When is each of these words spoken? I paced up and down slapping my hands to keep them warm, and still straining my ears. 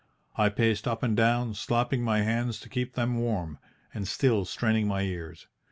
I 0.35 0.49
paced 0.49 0.87
up 0.87 1.03
and 1.03 1.15
down 1.15 1.53
slapping 1.53 2.01
my 2.01 2.21
hands 2.23 2.59
to 2.61 2.69
keep 2.69 2.95
them 2.95 3.19
warm, 3.19 3.59
and 3.93 4.07
still 4.07 4.45
straining 4.45 4.87
my 4.87 5.03
ears. 5.03 5.45